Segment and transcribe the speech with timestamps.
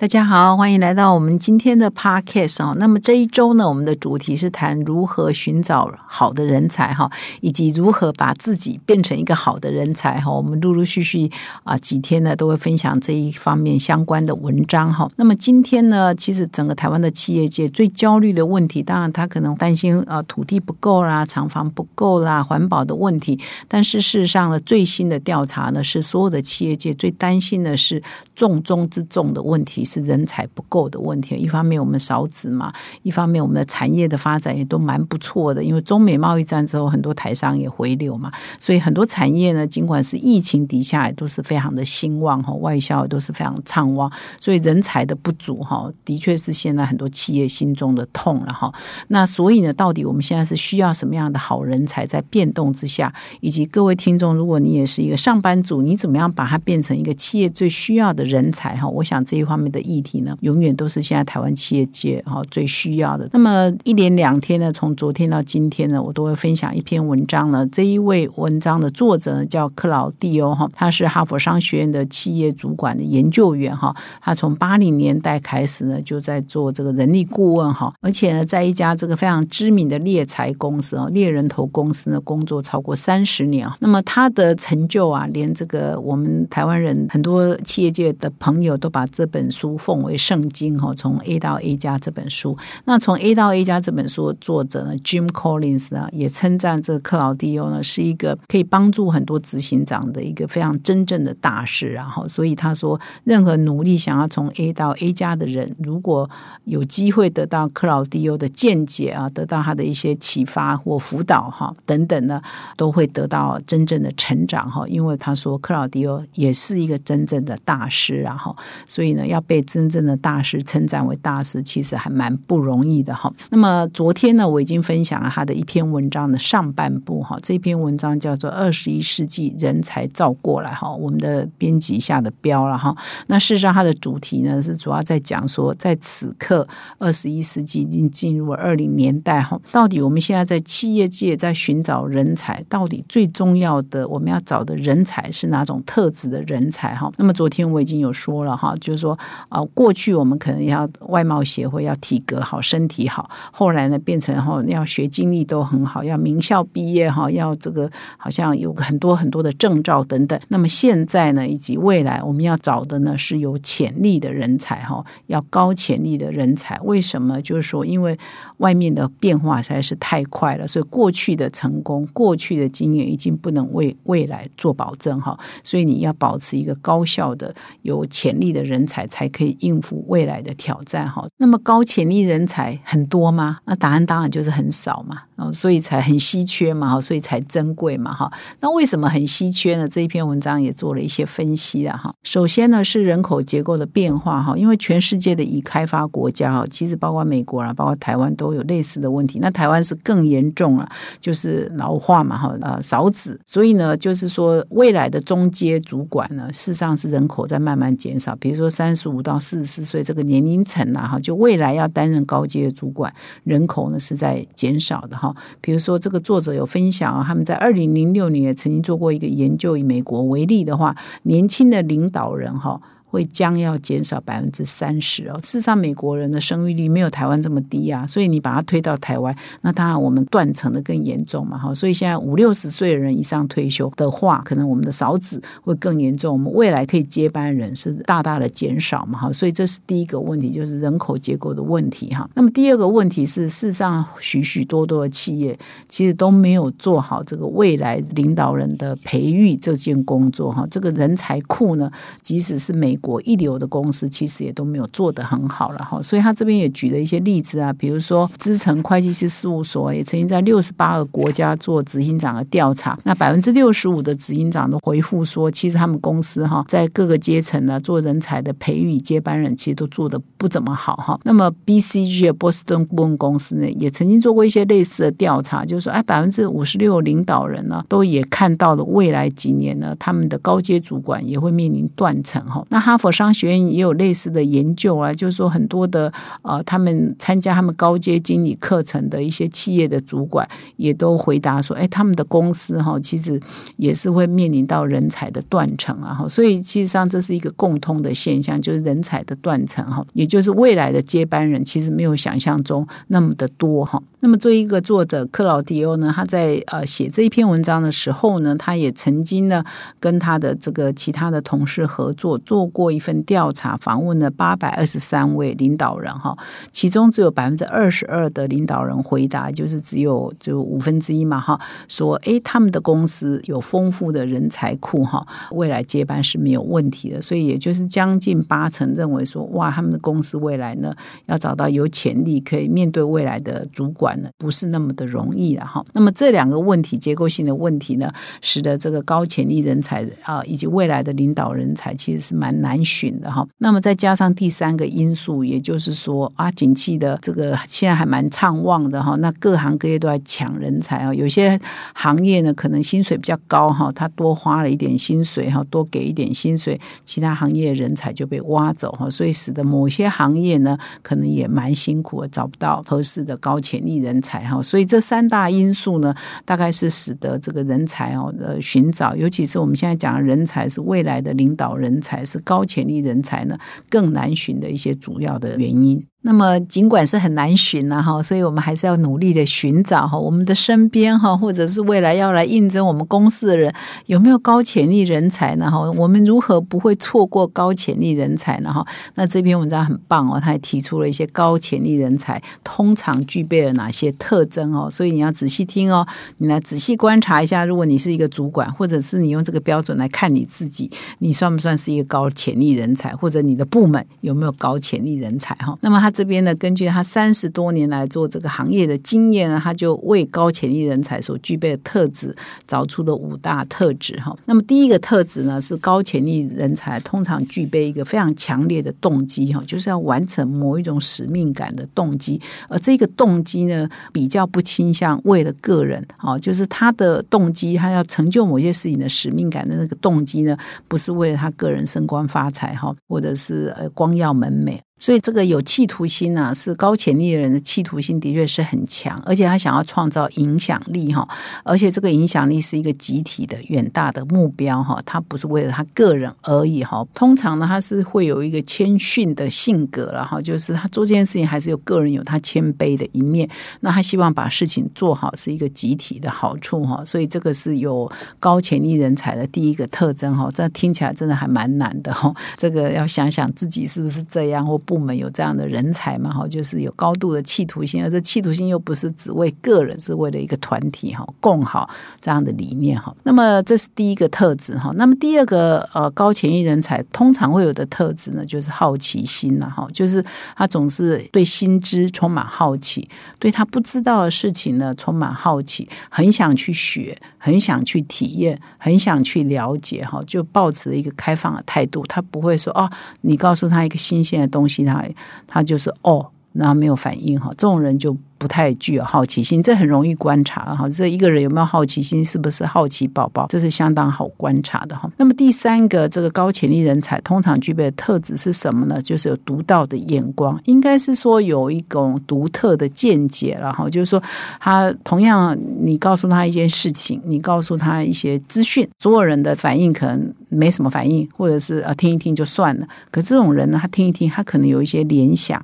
[0.00, 2.72] 大家好，欢迎来到我们今天的 podcast 哦。
[2.78, 7.10] 那么这一周呢，我们的主题是谈如何寻找好的人才哈，
[7.40, 10.30] 以及如何把自己变成一个好的人才哈。
[10.30, 11.28] 我们陆陆续续
[11.64, 15.10] 啊几天呢都会分享这一方面相关的文章哈。
[15.16, 23.36] 那么今天呢，其实整个台湾的企业界最焦虑的问题，当然他可能担心啊土地不够啦、厂房不够啦、环保的问题。
[23.66, 28.00] 但是事实上呢，最新的调查呢，是所有的企业界最担心的是
[28.36, 29.84] 重中之重的问题。
[29.88, 31.34] 是人才不够的问题。
[31.36, 35.62] 一方面我们少子嘛，一方面我们的产业的发展也都蛮不错的。
[35.62, 44.10] 因为中美贸易战之后，很多台商也回流嘛，所以很多产业呢，尽管是疫情底下，也都是非常的兴旺哈，外销也都是非常畅旺。
[44.40, 48.72] 所以人才的不足哈，的确是现在很多企业心中的痛了哈。
[49.08, 52.08] 那所以呢，到底我们现在是需要什么样的好人才？
[52.08, 58.88] 在变动之下，以及各位听众，如果你也是一个上班族，你怎么样把它变成一个企业最需要的人才哈？
[58.88, 59.77] 我想这一方面的。
[59.80, 63.28] 议题呢，永远都是现在台湾企业界哈最需要的。
[63.32, 67.66] 那么一连两天呢，从昨天到今天呢，我都会分享一篇文章呢。
[67.70, 73.94] 这一位文章的作者呢叫克劳蒂欧哈，他是哈佛商学院的企业主管的研究员哈。
[74.20, 83.68] 他从八零年代开始呢，就在做这个人力顾问哈，而且呢，在一家这个非常知名的猎才公司啊，猎人头公司呢工作超过三十年。
[83.80, 89.67] 那么他的成就啊，连这个我们台湾人很多企业界的朋友都把这本书。
[89.76, 106.28] 奉为圣经哈，从 A 到 A 加这本书，那从 A 到 A 加这本书的作者呢，Jim Collins 呢，也称赞这克劳迪欧呢是一个可以帮助很多执行长的一个非常真正的大师，然后，所以他说，任何努力想要从 A 到 A 加的人，如果
[106.64, 112.40] 有机会得到克劳迪欧的见解啊，得到他的一些启发或辅导哈等等呢，
[112.76, 118.56] 都会得到真正的成长哈，因为他说克劳迪欧也是一个真正的大师，然后，
[118.86, 119.57] 所以呢要被。
[119.62, 123.32] 真正的大师称赞为大师，其实还蛮不容易的哈。
[123.50, 127.38] 那么昨天呢，我已经分享了他的一篇文章的上半部哈。
[127.42, 132.94] 这篇文章叫做《二十一世纪人才照过来》哈，我们的编辑下的标了哈。
[133.26, 136.66] 那事实上，它的主题呢是主要在讲说，在此刻
[136.98, 147.10] 二十一世纪已经进入了二零年代哈，到底我们现在在企业界在寻找人才，到底最重要的我们要找的人才是哪种特质的人才哈？
[147.16, 149.18] 那么昨天我已经有说了哈，就是说
[149.48, 149.62] 啊。
[149.74, 160.38] 过去我们可能要外貌协会要体格好身体好，后来呢变成哈要学经历都很好，要名校毕业哈，要这个好像有很多很多的证照等等。
[160.48, 166.78] 那么现在呢以及未来我们要找的呢是有潜力的人才哈，要高潜力的人才。
[166.82, 167.40] 为什么？
[167.42, 168.18] 就是说因为
[168.58, 175.38] 外面的变化实在是太快了，所以过去的成功、过去的经验已经不能为未来做保证哈。
[175.62, 179.58] 所以你要保持一个高效的、有潜力的人才才可以。
[179.58, 183.58] 应付未来的挑战哈，那么高潜力人才很多吗？
[183.64, 188.30] 那答案当然就是很少嘛，哦，所以才很稀缺嘛，哈，所以才珍贵嘛，哈。
[188.60, 189.88] 那为什么很稀缺呢？
[189.88, 192.14] 这一篇文章也做了一些分析了哈。
[192.22, 199.38] 首先呢是人口结构的变化哈，因为全世界的已开发国家哈，其实包括美国啊，包括台湾都有类似的问题。
[199.40, 200.88] 那台湾是更严重了，
[201.20, 209.36] 就是老化嘛，哈，呃，少子，所以呢，就是说未来的中阶主管呢，事实上是人口在慢慢减少，比如说三十五到。
[209.48, 213.10] 四十四岁这个年龄层啊，哈，就未来要担任高阶主管，
[213.44, 215.27] 人口呢是在减少的哈。
[215.60, 222.80] 比如说，这个作者有分享啊，他们在二零零六年也曾经做过一个研究，以美国为例的话，年轻的领导人哈。
[223.10, 225.38] 会将要减少百分之三十哦。
[225.42, 231.74] 事实上，美国人的生育率没有台湾这么低啊，所以你把它推到台湾，那当然我们断层的更严重嘛，哈。
[231.74, 239.32] 所以现在五六十岁的人以上退休的话，可能我们的少子会更严重，我们未来可以接班人是大大的减少嘛，哈。
[239.32, 242.28] 所以这是第一个问题，就是人口结构的问题哈。
[242.34, 245.58] 那么第二个问题是，事实上许许多多的企业
[245.88, 250.66] 其实都没有做好这个未来领导人的培育这件工作哈。
[250.70, 251.90] 这个人才库呢，
[252.20, 256.00] 即使是美国一流的公司，其实也都没有做得很好了哈。
[256.02, 271.18] 所以他这边也举了一些例子啊，比如说资诚会计师事务所也曾经在六十八个国家做执行长的调查，那百分之六十五的执行长都回复说，其实他们公司哈在各个阶层呢做人才的培育接班人，其实都做的不怎么好哈。
[271.24, 282.64] 那么 BCG 的波士顿顾问公司呢，也曾经做过一些类似的调查，就是说，哎，百分之五十六领导人呢，都也看到了未来几年呢，他们的高阶主管也会面临断层哈。
[282.70, 293.38] 那哈佛商学院也有类似的研究啊，就是说很多的呃，他们参加他们高阶经理课程的一些企业的主管，也都回答说，哎，他们的公司哈，其实
[293.76, 296.14] 也是会面临到人才的断层啊。
[296.14, 304.02] 哈，所以其实上这是一个共通的现象，就是人才的断层哈，也就是未来的接班人其实没有想象中那么的多哈。
[304.20, 309.62] 那么作为一个作者克劳迪欧呢，他在呃写这一篇文章的时候呢，他也曾经呢
[310.00, 316.38] 跟他的这个其他的同事合作做过过一份调查，访问了八百二十三位领导人哈，
[316.70, 330.94] 其中只有百分之二十二的领导人回答，就是只有就五分之一嘛哈，说诶他们的公司有丰富的人才库哈，未来接班是没有问题的，所以也就是将近八成认为说哇，他们的公司未来呢
[331.26, 334.28] 要找到有潜力可以面对未来的主管呢。
[334.38, 335.84] 不是那么的容易了哈。
[335.94, 338.08] 那么这两个问题，结构性的问题呢，
[338.40, 343.46] 使得这个高潜力人才啊，以及未来的领导人才，其实是蛮难难寻的哈。
[343.58, 349.16] 那么再加上第三个因素，也就是说啊，景气的这个现在还蛮畅旺的哈。
[349.16, 351.60] 那各行各业都在抢人才啊，有些
[351.94, 363.98] 行业呢，可能薪水比较高哈，他多花了一点薪水哈，多给一点薪水，其他行业人才就被挖走哈，所以使得某些行业呢，可能也蛮辛苦，找不到合适的高潜力。
[363.98, 366.14] 人才哈，所以这三大因素呢，
[366.44, 373.56] 大概是使得这个人才哦的寻找，尤其是我们现在讲的人才是未来的领导人才，是高高潜力人才呢，
[373.88, 376.04] 更难寻的一些主要的原因。
[376.30, 383.72] 那么，尽管是很难寻呐，哈，所以我们还是要努力的寻找哈，我们的身边哈，或者是未来要来应征我们公司的人，
[384.04, 385.70] 有没有高潜力人才呢？
[385.70, 388.70] 哈，我们如何不会错过高潜力人才呢？
[388.70, 400.90] 哈，那这篇文章很棒哦，他还提出了一些高潜力人才通常具备了哪些特征哦，所以你要仔细听哦，你来仔细观察一下，如果你是一个主管，或者是你用这个标准来看你自己，
[401.20, 405.54] 你算不算是一个高潜力人才，或者你的部门有没有高潜力人才？
[405.54, 406.12] 哈，那么他。
[406.18, 412.34] 这边呢，根据他三十多年来做这个行业的经验呢，他就为高潜力人才所具备的特质
[412.66, 414.36] 找出了五大特质哈。
[414.46, 422.40] 那么第一个特质呢，是高潜力人才通常具备一个非常强烈的动机哈，就是要完成某一种使命感的动机。
[422.68, 434.80] 而这个动机呢，比较不倾向为了个人哈，就是他的动机，他要成就某些事情的使命感的那个动机呢，不是为了他个人升官发财哈，或者是呃光耀门楣。
[434.98, 441.26] 所以这个有企图心呢，是高潜力的人的企图心的确是很强，而且他想要创造影响力哈，
[441.62, 447.06] 而且这个影响力是一个集体的远大的目标哈，他不是为了他个人而已哈。
[447.14, 453.48] 通常呢，他是会有一个谦逊的性格然后就是他做这件事情还是有个人有他谦卑的一面，
[453.78, 458.10] 那他希望把事情做好是一个集体的好处哈，所以这个是有
[458.40, 460.50] 高潜力人才的第一个特征哈。
[460.52, 464.76] 这听起来真的还蛮难的哈，这个要想想自己是不是这样或。
[464.88, 466.32] 部门有这样的人才嘛？
[466.32, 471.90] 哈，就是有高度的企图心，而这企图心又不是只为个人，是为了一个团体哈，共好
[472.22, 473.14] 这样的理念哈。
[473.24, 474.90] 那么这是第一个特质哈。
[474.94, 480.24] 那么第二个呃高潜力人才通常会有的特质呢，就是好奇心了哈，就是
[480.56, 483.06] 他总是对新知充满好奇，
[483.38, 492.90] 对他不知道的事情呢充满好奇，很想去学，很想去体验，很想去了解哈，就保持一个开放的态度，他不会说哦，
[493.20, 494.77] 你告诉他一个新鲜的东西。
[494.78, 495.04] 其他
[495.48, 498.16] 他就是哦，然后没有反应哈，这种人就。
[498.38, 500.88] 不太具有好奇心，这很容易观察哈。
[500.88, 505.10] 这一个人有没有好奇心，是不是好奇宝宝，这是相当好观察的哈。
[505.16, 509.00] 那么第三个，这个高潜力人才通常具备的特质是什么呢？
[509.00, 514.22] 就是有独到的眼光，应该是说有一种独特的见解，然后就是说
[514.60, 522.86] 他同样你告诉他一件事情，你告诉他一些资讯，所有人的反应可能没什么反应，或者是啊听一听就算了。
[523.10, 525.60] 可这种人呢，他听一听，他可能有一些联想，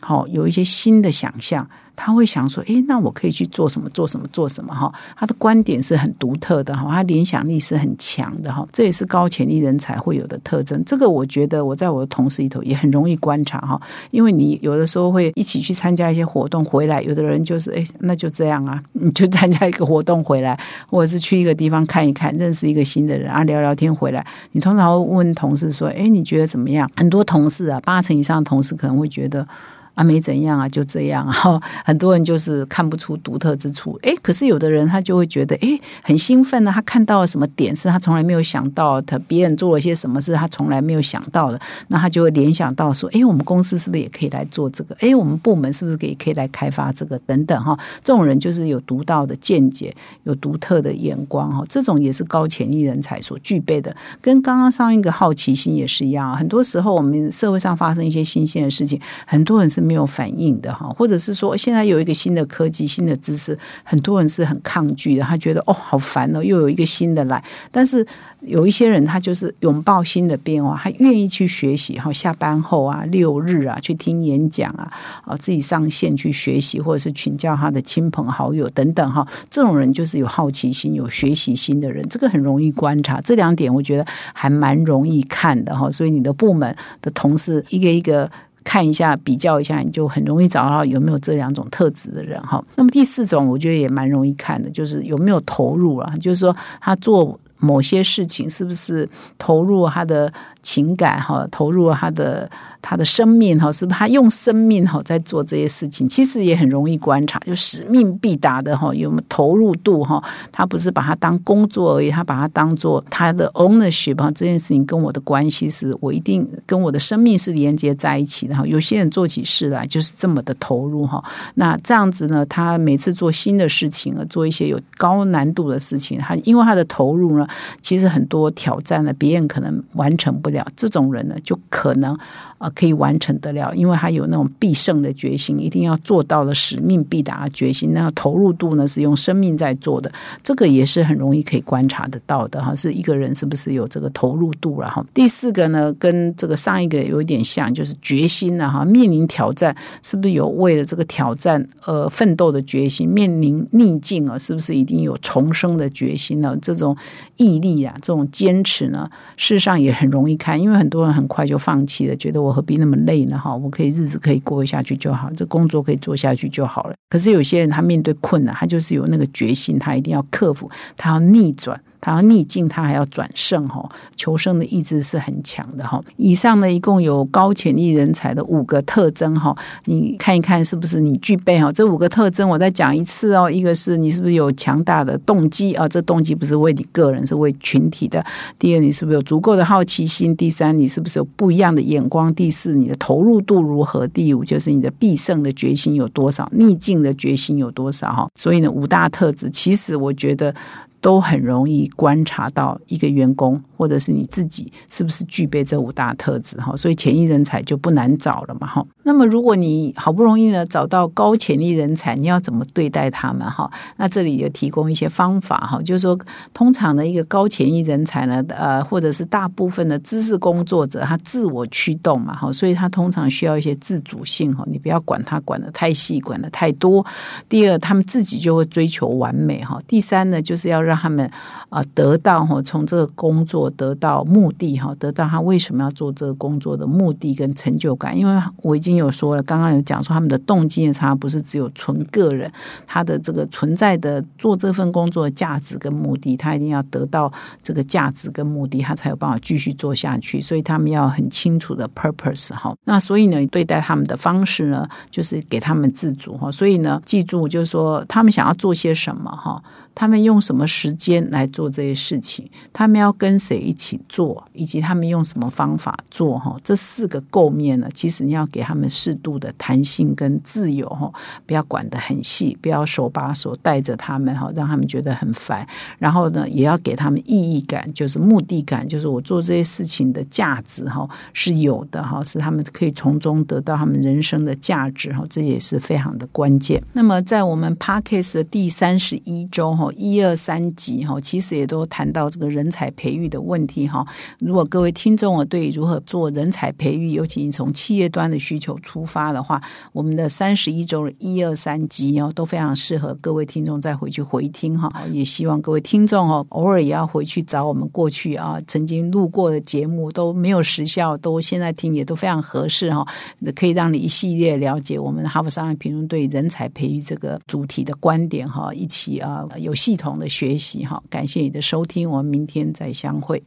[0.00, 1.66] 好有一些新的想象。
[2.02, 3.88] 他会想说，诶，那我可以去做什么？
[3.90, 4.26] 做什么？
[4.32, 4.74] 做什么？
[4.74, 10.82] 哈，他的观点是很独特的哈，他联想力是很强的哈，这也是高潜力人才会有的特征。
[10.86, 13.80] 这个我觉得我在我的同事里头也很容易观察哈，
[14.10, 26.90] 因为你有的时候会一起去参加一些活动回来，有的人就是诶，那就这样啊， 你就参加一个活动回来，或者是去一个地方看一看，认识一个新的人啊，聊聊天回来，你通常会问同事说，诶，你觉得怎么样？
[26.96, 29.46] 很多同事啊，八成以上的同事可能会觉得。
[29.94, 31.60] 啊，没怎样啊，就这样哈。
[31.90, 36.70] 很多人就是看不出独特之处，哎，可是有的人他就会觉得，哎，很兴奋呢。
[36.72, 44.96] 他看到了什么点是他从来没有想到，他别人做了些什么事他从来没有想到的，那他就会联想到说，哎，我们公司是不是也可以来做这个？
[45.00, 47.18] 哎，我们部门是不是可以可以来开发这个？
[47.26, 47.76] 等等哈。
[48.04, 49.92] 这种人就是有独到的见解，
[50.22, 51.64] 有独特的眼光哈。
[51.68, 56.36] 这种也是高潜力人才所具备的，跟刚刚上一个好奇心也是一样。
[56.36, 59.80] 很多时候我们社会上发生一些新鲜的事情，很多人是。
[59.80, 65.22] 没有反应的哈，或者是说现现在有一个新的科技、新的知识，很多人是很抗拒的。
[65.22, 67.40] 他觉得哦，好烦哦，又有一个新的来。
[67.70, 68.04] 但是
[68.40, 72.12] 有一些人，他就是拥抱新的变化，他愿意去学习哈。
[72.12, 74.92] 下班后啊，六日啊，去听演讲啊，
[75.24, 79.24] 啊，自己上线去学习，或者是请教他的亲朋好友等等哈。
[79.48, 83.20] 这种人就是有好奇心、有学习心的人，这个很容易观察。
[83.20, 85.88] 这两点我觉得还蛮容易看的哈。
[85.88, 88.28] 所以你的部门的同事一个一个。
[88.64, 92.62] 看一下，比较一下，你就很容易找到有没有这两种特质的人哈。
[92.76, 102.50] 那么第四种，我觉得也蛮容易看的，就是有没有投入啊，就是说他做某些事情是不是投入他的情感哈，投入了他的。
[102.82, 106.08] 他的生命哈，是不是他用生命哈在做这些事情？
[106.08, 110.24] 其实也很容易观察，就使命必达的哈，有没有投入度哈？
[110.50, 114.30] 他不是把它当工作而已，他把它当做他的 ownership 哈。
[114.30, 118.66] 这件事情跟我的关系是我一定跟我的生命是连接在一起的哈。
[118.66, 121.22] 有些人做起事来就是这么的投入哈。
[121.56, 127.46] 那这样子呢，他每次做新的事情啊，做一些有高难度的事情，他因为他的投入呢，
[127.82, 130.66] 其实很多挑战呢，别人可能完成不了。
[130.76, 132.16] 这种人呢，就可能。
[132.60, 137.94] 啊，可以完成得了，因为他有那种必胜的决心，一定要做到了使命必达的决心。
[137.94, 142.74] 那投入度呢，是用生命在做的，这个也是很容易可以观察得到的哈。
[142.74, 145.02] 是一个人是不是有这个投入度了哈？
[145.14, 148.84] 第四个呢，跟这个上一个有点像，就是决心了哈。
[148.84, 153.08] 面临挑战，是不是有为了这个挑战而奋斗的决心？
[153.08, 156.54] 面临逆境啊，是不是一定有重生的决心呢？
[156.60, 156.94] 这种
[157.38, 162.50] 毅力啊，这种坚持呢，事实上也很容易看，因为很多人很快就放弃了，觉得我。
[162.50, 163.38] 何必那么累呢？
[163.38, 166.94] 哈，我可以日子可以过下去就好，这工作可以做下去就好了。
[167.08, 171.80] 可是有些人他面对困难，他就是有那个决心，他一定要克服，他要逆转。
[172.00, 176.02] 他逆境，他还要转胜哈，求生的意志是很强的哈。
[176.16, 181.70] 以上呢，一共有高潜力人才的五个特征哈，你看一看是不是你具备哈？
[181.72, 183.50] 这五个特征我再讲一次哦。
[183.50, 185.86] 一个是你是不是有强大的动机啊？
[185.88, 188.24] 这动机不是为你个人，是为群体的。
[188.58, 190.34] 第二，你是不是有足够的好奇心？
[190.34, 192.32] 第三，你是不是有不一样的眼光？
[192.34, 194.06] 第四，你的投入度如何？
[194.08, 196.48] 第五，就是你的必胜的决心有多少？
[196.52, 198.12] 逆境的决心有多少？
[198.12, 200.54] 哈，所以呢，五大特质，其实我觉得。
[201.00, 208.86] 都很容易观察到一个员工或者是你自己是不是具备这五大特质哈，所以潜力人才就不难找了嘛哈。
[209.02, 213.70] 那么如果你好不容易呢找到高潜力人才，你要怎么对待他们哈？
[213.96, 216.18] 那这里也提供一些方法哈，就是说
[216.52, 227.04] 通常的一个高潜力人才呢，呃，或者是大部分的知识工作者，他自我驱动嘛哈，所以他通常需要一些自主性哈，你不要管他管的太细，管的太多。
[227.48, 229.78] 第二，他们自己就会追求完美哈。
[229.88, 231.30] 第三呢，就是要让让他们
[231.68, 238.18] 啊得到哈，从这个工作得到目的哈，得到他为什么要做这个工作的目的跟成就感。
[238.18, 242.50] 因为我已经有说了，刚刚有讲说他们的动机的差不是只有纯个人，
[242.86, 247.32] 他的这个存在的做这份工作的价值跟目的，他一定要得到
[247.62, 250.40] 这个价值跟目的，他才有办法继续做下去。
[250.40, 252.74] 所以他们要很清楚的 purpose 哈。
[252.84, 256.50] 那所以呢，对待他们的方式呢，就是给他们自主哈。
[256.50, 259.62] 所以呢，记住就是说，他们想要做些什么哈。
[259.94, 262.48] 他们用什么时间来做这些事情？
[262.72, 264.42] 他们要跟谁一起做？
[264.52, 266.38] 以及他们用什么方法做？
[266.38, 267.88] 哈，这四个构面呢？
[267.92, 271.12] 其实你要给他们适度的弹性跟自由，哈，
[271.46, 275.66] 不要管得很细，不要手把手带着他们，哈，让他们觉得很烦。
[275.98, 286.82] 然后呢，也要给他们意义感，就是目的感，就是我做这些事情的价值，哈，是有的，哈，是他们可以从中得到他们人生的价值，哈，这也是非常的关键。
[286.92, 289.79] 那么，在我们 Parkes 的第三十一周。
[289.92, 294.04] 一二三三集哈，其实也都谈到这个人才培育的问题哈。
[294.40, 304.92] 如果各位听众啊，对如何做人才培育，尤其从企业端的需求出发的话，我们的三十一周一二三集哦，都非常适合各位听众再回去回听哈。
[305.12, 313.06] 也希望各位听众哦，偶尔也要回去找我们过去啊曾经录过的节目，都没有时效，都现在听也都非常合适哈，
[313.54, 321.00] 可以让你一系列了解我们哈佛商业评论对人才培育这个主题的观点哈，一起啊有系统的学习哈。
[321.08, 323.40] 感谢你的收听，我们明天再相会。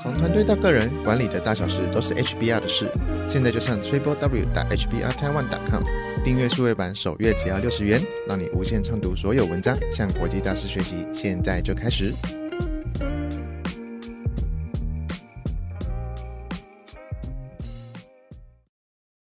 [0.00, 2.90] 从团队到个人，管理的大小事都是 HBR 的事。
[3.28, 5.82] 现在就上 triple w 打 hbr taiwan com
[6.24, 11.06] 订阅数位版，首月只要六十元，让你无限畅读所有文章，向国际大师学习。
[11.12, 12.12] 现在就开始。